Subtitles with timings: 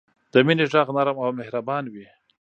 [0.31, 2.05] د مینې ږغ نرم او مهربان وي.